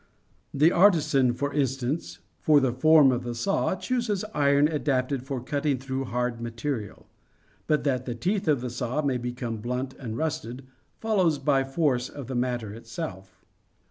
The 0.51 0.71
artisan, 0.71 1.31
for 1.33 1.53
instance, 1.53 2.17
for 2.39 2.59
the 2.59 2.73
form 2.73 3.11
of 3.11 3.23
the 3.23 3.35
saw 3.35 3.75
chooses 3.75 4.25
iron 4.33 4.67
adapted 4.67 5.21
for 5.27 5.39
cutting 5.43 5.77
through 5.77 6.05
hard 6.05 6.41
material; 6.41 7.05
but 7.67 7.83
that 7.83 8.05
the 8.07 8.15
teeth 8.15 8.47
of 8.47 8.61
the 8.61 8.71
saw 8.71 9.03
may 9.03 9.17
become 9.17 9.57
blunt 9.57 9.93
and 9.99 10.17
rusted, 10.17 10.65
follows 10.97 11.37
by 11.37 11.63
force 11.63 12.09
of 12.09 12.25
the 12.25 12.33
matter 12.33 12.73
itself. 12.73 13.45